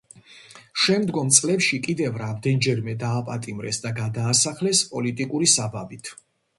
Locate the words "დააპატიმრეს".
3.05-3.83